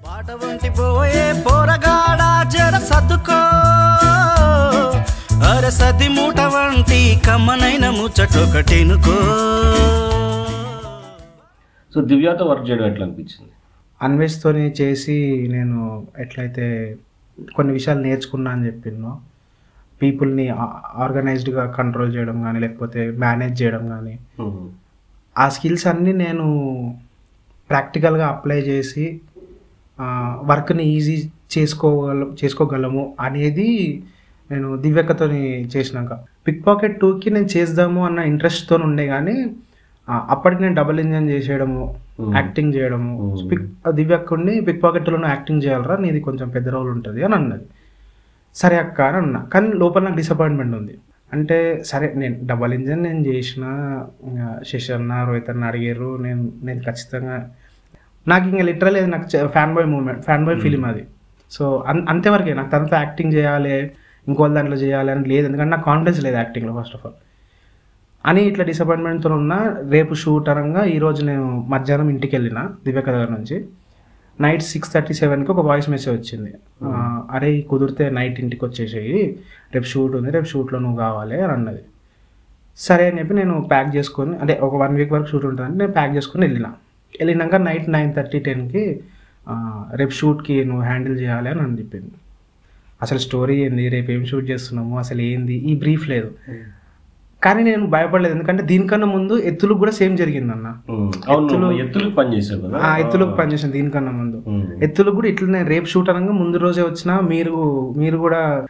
పాట 0.00 0.30
వంటి 0.40 0.68
పోయే 0.76 1.24
పోరగాడ 1.44 2.20
జర 2.54 2.74
సర్దుకో. 2.88 3.38
అరే 5.48 5.70
సది 5.78 6.08
మూట 6.16 6.40
వంటి 6.54 6.98
కమ్మనైన 7.26 7.84
ముచ్చటొకటినుకో 7.90 9.16
సో 11.92 12.00
దివ్యతో 12.10 12.44
వర్క్ 12.50 12.66
చేయడం 12.68 12.86
ఎట్లా 12.90 13.04
అనిపించింది 13.06 13.52
అన్వేష్తోని 14.00 14.64
చేసి 14.78 15.16
నేను 15.54 15.78
ఎట్లయితే 16.18 16.66
కొన్ని 17.38 17.72
విషయాలు 17.72 18.00
నేర్చుకున్నా 18.00 18.50
అని 18.52 18.66
చెప్పినో 18.66 19.12
పీపుల్ని 20.00 20.46
ఆర్గనైజ్డ్గా 21.04 21.64
కంట్రోల్ 21.78 22.12
చేయడం 22.14 22.36
కానీ 22.42 22.58
లేకపోతే 22.60 23.00
మేనేజ్ 23.22 23.56
చేయడం 23.62 23.82
కానీ 23.88 24.14
ఆ 25.36 25.46
స్కిల్స్ 25.48 25.86
అన్నీ 25.86 26.12
నేను 26.22 26.46
ప్రాక్టికల్గా 27.70 28.26
అప్లై 28.34 28.60
చేసి 28.68 29.04
వర్క్ని 30.50 30.84
ఈజీ 30.96 31.16
చేసుకోగల 31.54 32.26
చేసుకోగలము 32.44 33.02
అనేది 33.20 33.68
నేను 34.50 34.68
దివ్యకతోని 34.76 35.42
చేసినాక. 35.74 36.12
పిక్ 36.46 36.62
పాకెట్ 36.66 36.96
టూకి 37.00 37.30
నేను 37.30 37.48
చేద్దాము 37.56 38.00
అన్న 38.06 38.20
ఇంట్రెస్ట్తో 38.32 38.76
ఉండే 38.86 39.04
కానీ 39.06 39.36
అప్పటికి 40.34 40.60
నేను 40.62 40.74
డబుల్ 40.74 41.00
ఇంజన్ 41.00 41.28
చేసేయడము. 41.30 41.82
యాక్టింగ్ 42.36 42.72
చేయడము. 42.74 43.12
పిక్ 43.50 43.66
దివ్యక్కడిని 43.98 44.54
పిక్ 44.68 44.82
పాకెట్లోనూ 44.84 45.28
యాక్టింగ్ 45.28 45.62
చేయాలరా 45.62 45.96
నీది 45.96 46.20
కొంచెం 46.20 46.48
పెద్ద 46.48 46.68
రోల్ 46.68 46.90
ఉంటుంది 46.96 47.20
అని 47.24 47.34
అన్నది. 47.34 47.66
సరే 48.54 48.76
అక్క 48.76 49.00
అని 49.00 49.16
అన్నా. 49.16 49.40
కానీ 49.52 49.68
లోపల 49.82 50.02
నాకు 50.04 50.16
డిసప్పాయింట్మెంట్ 50.16 50.76
ఉంది. 50.76 50.94
అంటే 51.32 51.58
సరే 51.84 52.06
నేను 52.16 52.36
డబల్ 52.42 52.72
ఇంజన్ 52.74 53.02
నేను 53.02 53.22
చేసిన 53.28 53.64
శశి 54.70 54.92
అన్న 54.92 55.24
రోహిత్ 55.28 55.50
అన్న 55.50 55.64
అడిగారు 55.64 56.08
నేను 56.16 56.52
నేను 56.62 56.80
ఖచ్చితంగా 56.88 57.36
నాకు 58.28 58.48
ఇంకా 58.48 58.62
లిటరల్ 58.62 59.10
నాకు 59.10 59.46
fan 59.46 59.74
boy 59.74 59.86
moment 59.86 60.22
fan 60.22 60.44
boy 60.44 60.60
film 60.60 60.84
అది. 60.84 61.04
సో 61.50 61.84
అంతేవరకే 62.08 62.54
నాకు 62.54 62.70
తనతో 62.70 62.96
యాక్టింగ్ 62.96 63.32
చేయాలి 63.32 63.92
ఇంకో 64.28 64.48
దాంట్లో 64.48 64.76
చేయాలి 64.76 65.10
అని 65.10 65.28
లేదు. 65.28 65.46
ఎందుకంటే 65.46 65.70
నాకు 65.70 65.84
కాన్ఫిడెన్స్ 65.84 66.24
లేదు 66.24 66.36
యాక్టింగ్లో 66.36 66.82
ఫస్ట్ 66.82 66.96
ఆఫ్ 66.96 67.06
ఆల్ 67.06 67.14
అని 68.26 68.42
ఇట్లా 68.42 68.64
డిసప్పాయింట్మెంట్తో 68.64 69.34
ఉన్నా 69.34 69.76
రేపు 69.88 70.14
షూట్ 70.14 70.48
అనగా 70.48 70.84
ఈరోజు 70.84 71.24
నేను 71.24 71.66
మధ్యాహ్నం 71.68 72.08
ఇంటికి 72.08 72.36
వెళ్ళిన 72.36 72.68
దివ్యక 72.84 73.06
దగ్గర 73.06 73.28
నుంచి. 73.28 73.64
నైట్ 74.40 74.62
సిక్స్ 74.62 74.92
థర్టీ 74.92 75.14
సెవెన్కి 75.14 75.52
ఒక 75.52 75.66
వాయిస్ 75.66 75.90
మెసేజ్ 75.90 76.20
వచ్చింది. 76.20 76.54
ఆ, 76.84 77.22
అరే 77.30 77.60
కుదిరితే 77.60 78.10
నైట్ 78.10 78.40
ఇంటికి 78.40 78.64
వచ్చేసేయి. 78.64 79.38
రేపు 79.74 79.84
షూట్ 79.84 80.16
ఉంది 80.16 80.30
రేపు 80.30 80.44
షూట్లో 80.44 80.78
నువ్వు 80.78 80.96
కావాలి 80.96 81.42
అని 81.42 81.52
అన్నది. 81.52 81.78
సరే 82.76 83.10
అని 83.10 83.18
చెప్పి 83.18 83.34
నేను 83.34 83.68
ప్యాక్ 83.70 83.96
చేసుకొని 83.96 84.36
అంటే 84.36 84.58
ఒక 84.62 84.74
వన్ 84.74 84.96
వీక్ 84.96 85.12
వరకు 85.12 85.26
షూట్ 85.26 85.46
ఉంటుందని 85.46 85.78
నేను 85.78 85.92
ప్యాక్ 85.92 86.16
చేసుకొని 86.16 86.46
వెళ్ళిన. 86.46 86.72
వెళ్ళినాక 87.20 87.54
నైట్ 87.54 87.90
నైన్ 87.90 88.14
థర్టీ 88.14 88.38
టెన్కి 88.38 89.00
రేపు 89.94 90.10
షూట్కి 90.10 90.64
నువ్వు 90.64 90.82
హ్యాండిల్ 90.84 91.20
చేయాలి 91.20 91.48
అని 91.48 91.60
అని 91.60 91.78
చెప్పింది. 91.78 92.10
అసలు 93.02 93.18
స్టోరీ 93.18 93.56
ఏంది? 93.56 93.88
రేపు 93.88 94.10
ఏం 94.10 94.24
షూట్ 94.24 94.50
చేస్తున్నాము? 94.50 94.98
అసలు 94.98 95.20
ఏంది? 95.20 95.54
ఈ 95.54 95.76
బ్రీఫ్ 95.76 96.08
లేదు. 96.08 96.30
కానీ 97.42 97.62
నేను 97.62 97.86
భయపడలేదు. 97.86 98.34
ఎందుకంటే 98.34 98.62
దీనికన్నా 98.62 99.06
ముందు 99.06 99.38
ఎత్తులకు 99.38 99.78
కూడా 99.78 99.90
సేమ్ 99.90 100.16
జరిగిందన్న. 100.16 100.76
అవును 101.28 101.44
ఎత్తులు- 101.44 101.86
ఎత్తులకు 101.86 102.10
పని 102.10 102.36
చేసావు 102.36 102.60
కదా? 102.60 102.78
ఆ 102.78 102.96
ఎత్తులకు 102.96 103.30
పనిచేసాను 103.30 103.72
దీనికన్నా 103.72 104.12
ముందు. 104.12 104.42
ఎత్తులకు 104.84 105.14
కూడా 105.14 105.28
ఇట్లనే 105.28 105.62
రేపు 105.62 105.84
షూట్ 105.84 106.10
అనగా 106.10 106.32
ముందు 106.32 106.56
రోజే 106.56 106.82
వచ్చినా 106.82 107.20
మీరు 107.20 107.94
మీరు 107.96 108.18
కూడా 108.18 108.66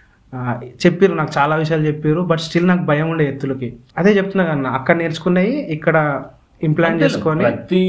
చెప్పారు 0.87 1.15
నాకు 1.15 1.33
చాలా 1.39 1.57
విషయాలు 1.57 1.87
చెప్పారు 1.87 2.21
బట్ 2.21 2.41
స్టిల్ 2.41 2.69
నాకు 2.69 2.83
భయం 2.83 3.11
ఉండే 3.11 3.29
ఎత్తులకి. 3.29 3.77
అదే 3.99 4.13
చెప్తున్నా 4.13 4.45
కన్నా 4.45 4.71
అక్కడ 4.71 4.97
నేర్చుకున్నాయి 4.97 5.61
ఇక్కడ 5.61 6.23
ఇంప్లాంట్ 6.63 7.03
చేసుకొని 7.03 7.43
ప్రతి 7.45 7.83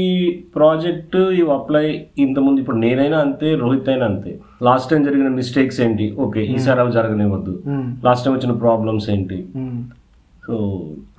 ప్రాజెక్ట్ 0.54 1.16
ఇవి 1.16 1.50
అప్లై 1.50 1.84
ఇంతకుముందు 2.18 2.60
ఇప్పుడు 2.60 2.76
నేనైనా 2.76 3.18
అంతే 3.18 3.48
రోహిత్ 3.54 3.88
అయినా 3.88 4.06
అంతే. 4.06 4.30
లాస్ట్ 4.62 4.90
టైం 4.90 5.02
జరిగిన 5.04 5.28
మిస్టేక్స్ 5.34 5.80
ఏంటి? 5.80 6.06
ఓకే 6.18 6.42
ఈసారి 6.54 6.80
అవి 6.80 6.92
జరగనివ్వద్దు. 6.92 7.54
లాస్ట్ 8.04 8.24
టైం 8.24 8.34
వచ్చిన 8.36 8.54
ప్రాబ్లమ్స్ 8.58 9.10
ఏంటి. 9.10 9.38
సో 10.44 10.54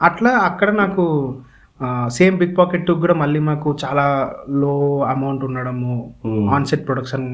అట్లా 0.01 0.31
అక్కడ 0.50 0.69
నాకు 0.73 1.03
సేమ్ 2.09 2.35
బిగ్ 2.38 2.55
పాకెట్ 2.55 2.91
కూడా 3.03 3.13
మళ్ళీ 3.13 3.39
మాకు 3.39 3.69
చాలా 3.85 4.07
లో 4.61 4.73
అమౌంట్ 5.03 5.44
ఉండడము 5.44 5.94
Hmm. 6.25 6.44
ఆన్సెట్ 6.55 6.83
ప్రొడక్షన్ 6.85 7.28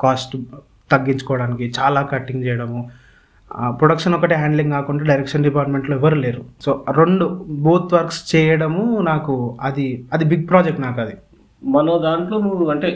కాస్ట్ 0.00 0.34
తగ్గించుకోవడానికి 0.90 1.66
చాలా 1.78 2.00
కట్టింగ్ 2.12 2.44
చేయడము 2.44 2.80
ప్రొడక్షన్ 3.80 4.14
ఒకటే 4.16 4.36
హ్యాండ్లింగ్ 4.42 4.72
కాకుండా 4.76 5.02
డైరెక్షన్ 5.10 5.44
డిపార్ట్మెంట్లో 5.46 5.94
ఎవరు 5.98 6.16
లేరు. 6.24 6.42
సో 6.64 6.70
రెండు 7.00 7.26
బోత్ 7.66 7.92
వర్క్స్ 7.96 8.20
చేయడము 8.32 8.84
నాకు 9.10 9.34
అది 9.68 9.86
అది 10.12 10.24
బిగ్ 10.32 10.46
ప్రాజెక్ట్ 10.52 10.80
నాకు 10.86 11.00
అది. 11.04 11.14
మన 11.74 11.96
దాంట్లో 12.06 12.38
నువ్వు 12.46 12.64
అంటే 12.74 12.88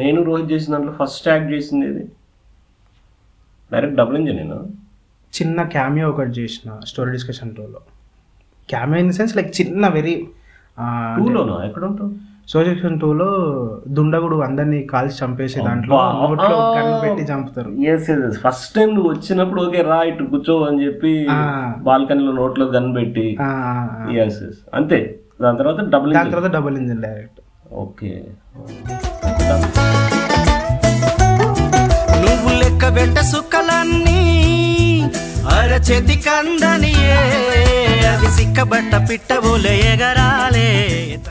నేను 0.00 0.18
రోహిత్ 0.28 0.50
చేసిన 0.54 0.70
దాంట్లో 0.74 0.94
ఫస్ట్ 1.00 1.28
యాక్ట్ 1.32 1.48
చేసింది 1.54 1.86
డైరెక్ట్ 3.72 3.96
డబుల్ 4.00 4.18
ఇంజన్ 4.20 4.38
నేను 4.42 4.58
చిన్న 5.32 5.62
క్యామియో 5.74 6.06
ఒకటి 6.12 6.32
చేసిన 6.40 6.78
స్టోరీ 6.90 7.10
డిస్కషన్ 7.16 7.54
టూలో 7.56 7.80
cameo 8.68 9.00
in 9.04 9.10
the 9.12 9.14
sense 9.18 9.34
like 9.38 9.50
చిన్న 9.60 9.86
వెరీ 9.98 10.14
టూలోనా 11.18 11.56
ఎక్కడ 11.68 11.84
ఉంటావు? 11.90 12.10
స్టోరీ 12.50 12.68
డిస్కషన్ 12.68 12.98
టూలో 13.00 13.26
దుండగుడు 13.96 14.36
అందరినీ 14.46 14.78
కాల్చి 14.92 15.16
చంపేసి 15.18 15.58
దాంట్లో 15.66 15.96
అబ్బా. 15.96 16.06
నోట్లో 16.22 16.46
గన్ 16.76 16.88
పెట్టి 17.02 17.22
చంపుతారు. 17.30 17.70
ఎస్ 17.92 18.08
ఎస్ 18.14 18.38
ఫస్ట్ 18.44 18.70
టైం 18.76 18.88
నువ్వు 18.94 19.10
వచ్చినప్పుడు 19.12 19.60
ఓకే 19.64 19.82
రా 19.90 19.98
ఇటు 20.08 20.24
కూర్చో 20.32 20.56
అని 20.68 20.78
చెప్పి. 20.84 21.12
బాల్కనీలో 21.86 22.32
నోట్లో 22.40 22.66
గన్ 22.74 22.90
పెట్టి. 22.96 23.26
ఎస్ 24.24 24.40
ఎస్ 24.48 24.58
అంతే. 24.74 24.98
దాని 25.42 25.58
తర్వాత 25.58 25.80
డబుల్ 25.94 26.12
దాని 26.18 26.32
తర్వాత 26.32 26.50
డబుల్ 26.56 26.76
ఇంజిన్ 26.80 27.02
డైరెక్ట్ 27.06 27.38
ఓకే. 27.84 28.12
నువ్వు 32.24 32.50
లెక్క 32.60 32.84
వెంట 32.96 33.18
సుక్కలన్నీ 33.30 34.20
అరచేతి 35.54 36.16
కందనియే 36.26 37.20
సిక్కబట్ట 38.18 38.94
ఎగరాలే. 39.66 40.88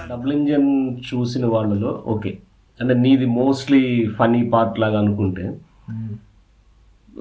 డబుల్ 0.09 0.33
ఇంజన్ 0.33 0.97
చూసిన 0.97 1.45
వాళ్ళలో 1.45 2.03
ఓకే. 2.07 2.37
అంటే 2.81 2.93
నీది 2.93 3.25
మోస్ట్లీ 3.25 4.09
ఫనీ 4.19 4.49
పార్ట్ 4.49 4.79
లాగా 4.79 4.99
అనుకుంటే. 4.99 5.57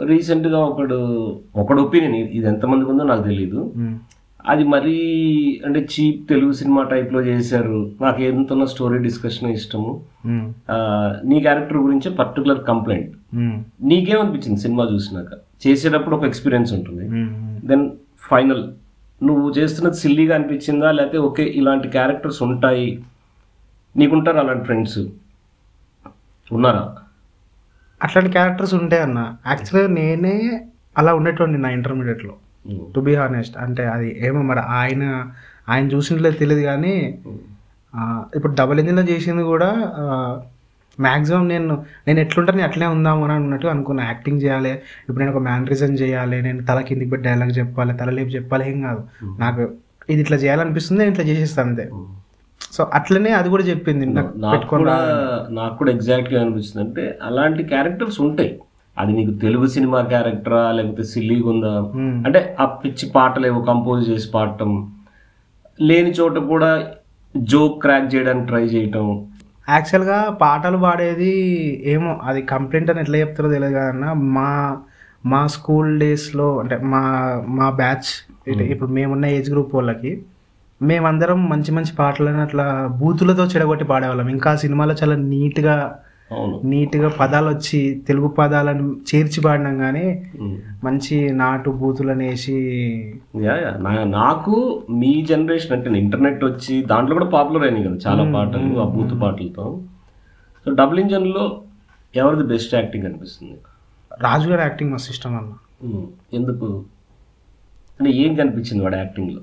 రీసెంట్గా 0.05 0.59
ఒకడు 0.59 0.95
ఒకడు 1.57 1.83
ఒపీనియన్ 1.83 2.17
ఇది 2.17 2.47
ఎంతమందికి 2.47 2.91
ఉందో 2.91 3.05
నాకు 3.05 3.23
తెలియదు 3.23 3.73
అది 4.49 4.65
మరీ 4.65 4.97
అంటే 5.67 5.81
చీప్ 5.81 6.29
తెలుగు 6.29 6.53
సినిమా 6.53 6.83
టైప్లో 6.83 7.21
చేశారు. 7.21 7.91
నాకు 8.01 8.23
ఎంత 8.23 8.65
స్టోరీ 8.65 8.99
డిస్కషన్ 8.99 9.51
ఇష్టము. 9.51 10.01
ఆ, 10.71 11.15
నీ 11.25 11.41
క్యారెక్టర్ 11.41 11.77
గురించి 11.77 12.11
పర్టికులర్ 12.11 12.65
కంప్లైంట్. 12.65 13.17
నీకేమనిపించింది 13.83 14.61
సినిమా 14.61 14.89
చూసినాక? 14.95 15.27
చేసేటప్పుడు 15.67 16.17
ఒక 16.17 16.25
ఎక్స్పీరియన్స్ 16.25 16.73
ఉంటుంది. 16.73 17.03
Then 17.67 17.91
final. 18.31 18.69
నువ్వు 19.21 19.47
చేస్తున్నది 19.59 19.99
సిల్లీగా 20.03 20.33
అనిపించిందా? 20.39 20.89
లేకపోతే 20.99 21.19
ఓకే 21.29 21.45
ఇలాంటి 21.61 21.87
క్యారెక్టర్స్ 21.97 22.41
ఉంటాయి. 22.49 22.89
నీకుంటారు 23.95 24.39
అలాంటి 24.43 24.65
ఫ్రెండ్స్ 24.69 24.99
ఉన్నారా? 26.51 26.85
అట్లాంటి 28.01 28.31
క్యారెక్టర్స్ 28.37 28.75
ఉంటాయి 28.81 29.03
అన్న. 29.07 29.21
యాక్చువల్గా 29.51 29.89
నేనే 29.99 30.35
అలా 30.99 31.11
ఉండేటోండి 31.19 31.59
నా 31.65 31.69
ఇంటర్మీడియట్లో 31.79 32.35
టు 32.95 33.01
బీ 33.07 33.13
హానెస్ట్ 33.21 33.57
అంటే 33.65 33.83
అది 33.95 34.09
ఏమో 34.27 34.41
మరి 34.51 34.63
ఆయన 34.79 35.03
ఆయన 35.73 35.85
చూసినట్లేదు 35.95 36.37
తెలియదు 36.43 36.63
కానీ 36.71 36.95
ఇప్పుడు 38.37 38.53
డబుల్ 38.61 38.81
ఇంజిన్లో 38.83 39.05
చేసింది 39.13 39.45
కూడా 39.53 39.71
మ్యాక్సిమం 41.01 41.49
నేను 41.49 41.85
నేను 42.07 42.21
ఎట్లుంటాను 42.21 42.63
అట్లనే 42.63 42.87
ఉందాము 42.87 43.25
అని 43.25 43.33
అన్నట్టు 43.33 43.67
అనుకున్నా. 43.67 44.05
యాక్టింగ్ 44.05 44.43
చేయాలి 44.43 44.71
ఇప్పుడు 45.09 45.19
నేను 45.19 45.37
ఒక 45.37 45.43
మ్యానరిజం 45.43 45.95
చేయాలి 45.95 46.43
నేను 46.43 46.65
తల 46.65 46.81
కిందికి 46.81 47.11
పెట్టి 47.11 47.29
డైలాగ్ 47.29 47.59
చెప్పాలి 47.59 47.93
తల 47.93 48.11
లేపు 48.11 48.29
చెప్పాలి 48.29 48.71
ఏం 48.71 48.81
కాదు. 48.83 49.03
నాకు 49.39 49.69
ఇది 50.11 50.21
ఇట్లా 50.21 50.37
చేయాలనిపిస్తుంది 50.37 51.01
నేను 51.01 51.13
ఇట్లా 51.13 51.25
చేసేస్తాను 51.25 51.69
అంతే. 51.69 51.91
సో 52.73 52.91
అట్లనే 52.95 53.31
అది 53.31 53.49
కూడా 53.49 53.65
చెప్పింది 53.65 54.07
నాకు 54.07 54.67
కూడా. 54.67 54.97
నాకు 55.51 55.77
కూడా 55.77 55.91
ఎగ్జాక్ట్గా 55.93 56.41
అనిపిస్తుంది. 56.41 56.89
అంటే 56.89 57.19
అలాంటి 57.23 57.63
క్యారెక్టర్స్ 57.63 58.21
ఉంటాయి. 58.21 58.59
అది 58.99 59.13
నీకు 59.13 59.39
తెలుగు 59.39 59.67
సినిమా 59.67 60.01
క్యారెక్టరా 60.03 60.71
లేకపోతే 60.73 61.03
సిల్లీగా 61.03 61.49
ఉందా. 61.51 61.93
అంటే 62.27 62.57
ఆ 62.61 62.65
పిచ్చి 62.65 63.11
పాటలు 63.11 63.47
ఏవో 63.47 63.61
కంపోజ్ 63.61 64.11
చేసి 64.11 64.31
పాడటం 64.35 64.93
లేని 65.81 66.11
చోట 66.11 66.39
కూడా 66.39 66.87
జోక్ 67.37 67.83
క్రాక్ 67.83 68.15
చేయడానికి 68.15 68.47
ట్రై 68.47 68.65
చేయటం 68.65 69.28
యాక్చువల్గా 69.69 70.19
పాటలు 70.41 70.79
పాడేది 70.79 71.33
ఏమో 71.93 72.13
అది 72.25 72.41
కంప్లైంట్ 72.53 72.91
అని 72.91 73.01
ఎట్లా 73.01 73.19
చెప్తారో 73.19 73.49
తెలియదు 73.55 73.77
కదన్న 73.79 74.07
మా 74.37 74.49
మా 75.25 75.41
స్కూల్ 75.55 75.91
డేస్లో 76.01 76.49
అంటే 76.61 76.77
మా 76.93 77.03
మా 77.59 77.67
బ్యాచ్ 77.81 78.11
ఇప్పుడు 78.73 78.91
మేమున్న 78.91 79.27
ఏజ్ 79.37 79.49
గ్రూప్ 79.51 79.73
వాళ్ళకి 79.75 80.13
మేమందరం 80.81 81.39
మంచి 81.51 81.71
మంచి 81.73 81.93
పాటలను 81.97 82.41
అట్లా 82.43 82.67
బూతులతో 83.01 83.45
చెడగొట్టి 83.53 83.85
పాడేవాళ్ళం. 83.85 84.29
ఇంకా 84.29 84.51
సినిమాలో 84.57 84.95
చాలా 85.03 85.17
నీట్గా 85.31 85.77
నీట్గా 86.65 87.09
పదాలు 87.09 87.49
వచ్చి 87.49 88.03
తెలుగు 88.09 88.29
పదాలను 88.29 88.97
చేర్చి 89.15 89.41
పాడినాం 89.41 89.79
కానీ. 89.79 90.27
మంచి 90.85 91.33
నాటు 91.33 91.71
బూతులను 91.71 92.25
వేసి 92.25 92.55
యా 93.37 93.57
యా. 93.57 93.71
నా- 93.71 94.11
నాకు 94.11 94.83
మీ 94.91 95.27
జనరేషన్ 95.29 95.73
అంటే 95.73 95.99
ఇంటర్నెట్ 95.99 96.45
వచ్చి 96.45 96.83
దాంట్లో 96.83 97.15
కూడా 97.15 97.27
పాపులర్ 97.27 97.63
అయినాయి 97.63 97.85
కదా 97.85 97.97
చాలా 98.07 98.33
పాటలు 98.33 98.79
ఆ 98.81 98.85
బూత్ 98.85 99.23
పాటలతో. 99.23 99.81
సో 100.65 100.73
డబుల్ 100.73 101.01
ఇంజన్లో 101.01 101.63
ఎవరిది 102.17 102.43
బెస్ట్ 102.43 102.75
యాక్టింగ్ 102.75 103.05
అనిపిస్తుంది? 103.05 103.59
రాజు 104.21 104.49
గారి 104.51 104.61
యాక్టింగ్ 104.61 104.93
మస్తు 104.93 105.11
ఇష్టం 105.11 105.37
అన్న 105.37 105.53
ఎందుకు? 106.33 106.85
అంటే 108.01 108.13
ఏం 108.13 108.35
కనిపించింది 108.35 108.83
వాడు 108.83 108.97
యాక్టింగ్లో? 108.97 109.41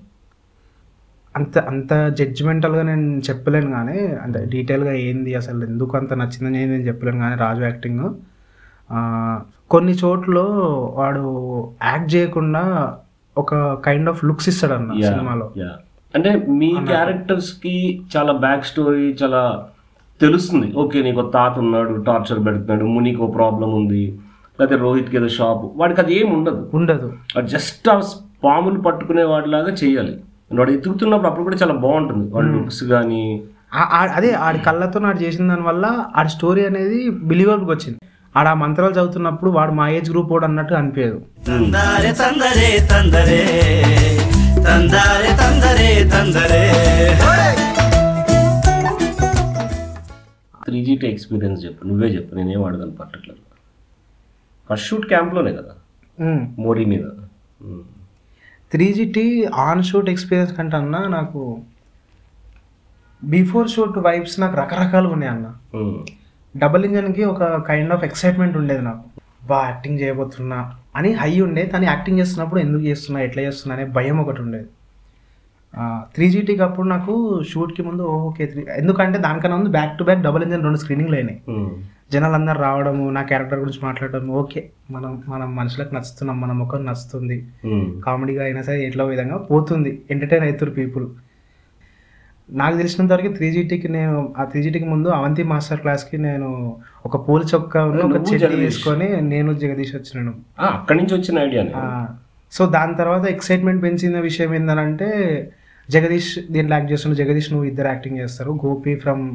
అంత 1.35 1.57
అంత 1.69 1.93
జడ్జిమెంటల్గా 2.19 2.83
నేను 2.83 3.21
చెప్పలేను 3.29 3.71
కానీ 3.71 3.97
అంటే 4.23 4.45
డీటెయిల్గా 4.45 4.93
ఏంది 5.05 5.35
అసలు 5.35 5.65
ఎందుకు 5.65 5.97
అంత 5.97 6.13
నచ్చిందని 6.13 6.65
నేను 6.65 6.83
చెప్పలేను 6.83 7.19
కానీ 7.19 7.35
రాజు 7.35 7.61
యాక్టింగ్ 7.61 8.03
కొన్ని 9.69 9.93
చోట్ల 9.93 10.39
వాడు 10.95 11.23
యాక్ట్ 11.83 12.15
చేయకుండా 12.15 12.63
ఒక 13.35 13.53
కైండ్ 13.85 14.09
ఆఫ్ 14.09 14.25
లుక్స్ 14.25 14.49
ఇస్తాడన్న 14.49 14.91
యా, 14.99 15.09
సినిమాలో. 15.09 15.47
అంటే 16.13 16.29
మీ 16.59 16.69
క్యారెక్టర్స్కి 16.87 17.73
చాలా 18.13 18.33
బ్యాక్ 18.33 18.65
స్టోరీ 18.65 19.15
చాలా 19.23 19.41
తెలుస్తుంది. 20.21 20.67
ఓకే 20.75 21.01
నీకు 21.01 21.21
తాత 21.33 21.59
ఉన్నాడు 21.59 22.03
టార్చర్ 22.03 22.45
పెడుతున్నాడు 22.45 22.85
మునికి 22.85 23.21
ఒక 23.21 23.35
ప్రాబ్లం 23.35 23.73
ఉంది 23.73 24.03
లేకపోతే 24.59 24.75
రోహిత్కి 24.75 25.17
ఏదో 25.17 25.27
షాప్ 25.27 25.63
వాడికి 25.75 25.99
అది 26.01 26.13
ఏమి 26.19 26.31
ఉండదు. 26.35 26.61
ఉండదు. 26.73 27.07
జస్ట్ 27.45 27.89
ఆ 27.89 27.97
పాములు 28.43 28.79
పట్టుకునే 28.81 29.23
వాడిలాగా 29.23 29.71
చేయాలి. 29.73 30.13
వాడు 30.53 30.71
ఎదుగుతున్నప్పుడు 30.71 31.27
అప్పుడు 31.27 31.44
కూడా 31.44 31.56
చాలా 31.56 31.74
బాగుంటుంది. 31.74 32.31
వాడి 32.31 32.47
లుక్స్ 32.47 32.83
కానీ 32.83 33.44
అదే 33.92 34.31
ఆడి 34.31 34.59
కళ్ళతో 34.59 35.00
నాడు 35.00 35.19
చేసిన 35.19 35.47
దాని 35.47 35.62
వల్ల 35.62 36.06
ఆడి 36.15 36.30
స్టోరీ 36.30 36.65
అనేది 36.65 37.09
బిలీవబుల్కి 37.09 37.71
వచ్చింది. 37.71 38.00
ఆడ 38.38 38.47
ఆ 38.47 38.53
మంత్రాలు 38.53 38.94
చదువుతున్నప్పుడు 38.94 39.51
వాడు 39.51 39.71
మా 39.71 39.89
ఏజ్ 39.89 40.12
గ్రూప్ 40.12 40.31
వాడు 40.31 40.45
అన్నట్టు 40.45 40.74
అనిపించదు. 40.74 41.21
త్రీ 50.65 50.86
జీ 50.86 51.00
ఎక్స్పీరియన్స్ 51.03 51.65
చెప్పు. 51.65 51.88
నువ్వే 51.88 52.07
చెప్పు. 52.07 52.36
నేనే 52.36 52.56
వాడదాను 52.56 52.92
పర్టికులర్ 52.92 53.38
ఫస్ట్ 54.69 54.88
షూట్ 54.88 55.07
క్యాంప్లోనే 55.07 55.51
కదా? 55.51 55.74
మోరీ 56.59 56.86
మీద. 56.86 57.03
త్రీ 58.75 58.88
జిటి 58.94 59.24
ఆన్ 59.63 59.83
షూట్ 59.83 60.10
ఎక్స్పీరియన్స్ 60.10 60.54
కంటే 60.57 60.75
అన్న 60.77 60.98
నాకు 61.07 61.42
బిఫోర్ 63.22 63.68
షూట్ 63.69 63.98
వైబ్స్ 63.98 64.36
నాకు 64.39 64.56
రకరకాలుగా 64.62 65.13
ఉన్నాయి 65.13 65.31
అన్న. 65.31 65.48
డబుల్ 66.56 66.86
ఇంజన్కి 66.86 67.24
ఒక 67.24 67.44
కైండ్ 67.69 67.94
ఆఫ్ 67.94 68.04
ఎక్సైట్మెంట్ 68.04 68.57
ఉండేది 68.57 68.81
నాకు 68.81 69.06
బా 69.48 69.60
యాక్టింగ్ 69.68 70.00
చేయబోతున్నా 70.00 70.60
అని 70.95 71.10
హై 71.13 71.31
ఉండే 71.39 71.63
కానీ 71.66 71.86
యాక్టింగ్ 71.86 72.19
చేస్తున్నప్పుడు 72.19 72.60
ఎందుకు 72.60 72.83
చేస్తున్నా 72.83 73.19
ఎట్లా 73.22 73.42
చేస్తున్నా 73.42 73.75
అనే 73.75 73.86
భయం 73.98 74.19
ఒకటి 74.24 74.42
ఉండేది 74.42 74.68
త్రీ 76.16 76.28
జీటీకి 76.30 76.63
అప్పుడు 76.63 76.88
నాకు 76.88 77.13
షూట్కి 77.50 77.81
ముందు 77.81 78.04
ఓకే 78.28 78.45
త్రీ 78.45 78.62
ఎందుకంటే 78.78 79.18
దానికన్నా 79.18 79.57
ముందు 79.57 79.69
back 79.69 79.98
to 80.00 80.04
back 80.04 80.21
double 80.21 80.44
engine 80.44 80.63
రెండు 80.63 80.80
స్క్రీనింగ్లు 80.83 81.16
అయినాయి. 81.16 81.39
జనాలు 82.12 82.36
అందరు 82.40 82.60
రావడము 82.66 83.04
నా 83.18 83.22
క్యారెక్టర్ 83.30 83.62
గురించి 83.62 83.80
మాట్లాడడం 83.86 84.25
ఓకే. 84.40 84.62
మనం 84.96 85.12
మనం 85.28 85.48
మనుషులకు 85.60 85.94
నచ్చుతున్నాం 85.96 86.38
మన 86.42 86.52
ముఖం 86.62 86.81
నచ్చుతుంది. 86.90 87.38
కామెడీగా 88.06 88.44
అయినా 88.48 88.62
సరే 88.68 88.80
ఎట్లా 88.88 89.04
విధంగా 89.13 89.38
పోతుంది. 89.50 89.92
ఎంటర్టైన్ 90.13 90.46
అవుతారు 90.48 90.74
పీపుల్ 90.80 91.06
నాకు 92.50 92.75
తెలిసినంత 92.78 93.12
వరకు 93.16 93.30
త్రీ 93.38 93.48
జీటీకి 93.52 93.88
నేను 93.98 94.18
ఆ 94.40 94.44
త్రీ 94.50 94.60
జీటీకి 94.63 94.88
ముందు 94.92 95.07
అవంతి 95.10 95.44
మాస్టర్ 95.52 95.80
క్లాస్కి 95.84 96.18
నేను 96.28 96.50
ఒక 97.07 97.18
పూల 97.28 97.42
చొక్కా 97.54 97.81
ఒక 98.07 98.22
చెట్టు. 98.30 98.57
తీసుకొని 98.66 99.07
నేను 99.34 99.50
జగదీష్ 99.63 99.94
వచ్చినాను. 99.96 100.34
అక్కడి 100.69 100.98
నుంచి 101.00 101.13
వచ్చిన 101.18 101.40
ఐడియానే 101.40 101.74
సో 102.54 102.66
దాని 102.75 102.96
తర్వాత 102.96 103.25
ఎక్సైట్మెంట్ 103.36 103.81
పెంచిన 103.84 104.19
విషయం 104.19 104.52
ఏంటంటే 104.54 105.10
జగదీష్ 105.90 106.34
దీంట్లో 106.54 106.75
యాక్ట్ 106.75 106.92
చేస్తున్న 106.92 107.16
జగదీష్ 107.22 107.50
నువ్వు 107.54 107.68
ఇద్దరు 107.72 107.88
యాక్టింగ్ 107.88 108.19
చేస్తారు. 108.19 108.52
గోపి 108.63 108.94
ఫ్రమ్ 108.96 109.25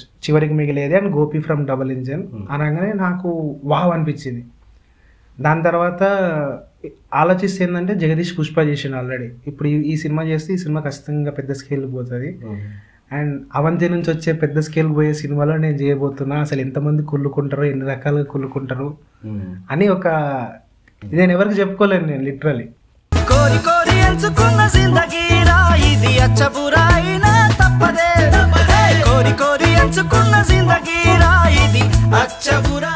చివరికి 0.00 0.54
మిగిలేది 0.54 0.96
and 0.96 1.16
Gopi 1.16 1.40
from 1.40 1.66
double 1.66 1.92
engine. 1.92 2.22
అనగానే 2.50 2.92
నాకు 2.92 3.56
వావ్ 3.64 3.92
అనిపించింది. 3.92 4.44
దాని 5.40 5.62
తర్వాత 5.62 6.02
ఆలోచిస్తే 7.14 7.64
ఏంటంటే 7.64 7.94
జగదీష్ 7.94 8.38
పుష్ప 8.38 8.58
చేసిండు 8.58 8.96
ఆల్రెడీ. 8.96 9.30
ఇప్పుడు 9.46 9.68
ఈ- 9.68 9.82
ఈ 9.82 9.96
సినిమా 9.96 10.22
చేస్తే 10.22 10.54
ఈ 10.54 10.56
సినిమా 10.56 10.80
ఖచ్చితంగా 10.80 11.30
పెద్ద 11.30 11.52
స్కేల్ 11.52 11.94
పోతుంది. 11.94 12.38
అండ్ 13.12 13.42
అవంతి 13.54 13.88
నుంచి 13.88 14.12
వచ్చే 14.12 14.32
పెద్ద 14.32 14.58
స్కేల్ 14.58 14.96
పోయే 14.96 15.14
సినిమాలో 15.14 15.56
నేను 15.56 15.76
చేయబోతున్నా. 15.76 16.36
అసలు 16.36 16.60
ఎంతమంది 16.60 17.02
కుళ్ళుకుంటారు 17.02 17.62
ఎన్ని 17.62 17.90
రకాలుగా 17.90 18.24
కుళ్ళుకుంటారు 18.24 18.96
ఉమ్. 19.24 19.56
అని 19.70 19.88
ఒక 19.88 20.08
నేను 21.12 21.32
ఎవరికి 21.32 21.60
చెప్పుకోలేను 21.60 22.06
నేను 22.06 22.22
లిటరలీ 22.22 22.64
కోరి 23.14 23.58
కోరి 23.58 23.98
ఎంచుకున్న 23.98 24.68
జిందగీరా 24.74 25.76
తప్పదే. 27.76 28.10
కోరి 29.06 29.32
కోరి 29.32 29.68
ఎంచుకున్న 29.74 30.34
జిందగీరా 30.48 31.32
ఇది 31.64 31.82
అచ్చబురా 32.20 32.94